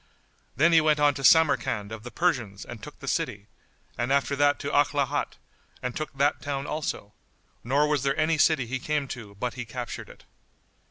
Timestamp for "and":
2.65-2.81, 3.99-4.11, 5.83-5.95